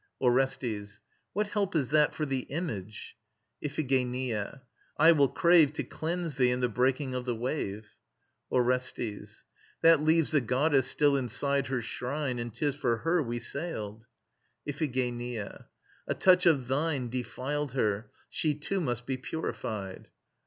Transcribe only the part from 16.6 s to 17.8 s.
thine Defiled